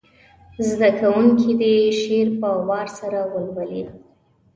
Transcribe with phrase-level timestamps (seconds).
[0.67, 3.83] زده کوونکي دې شعر په وار سره ولولي.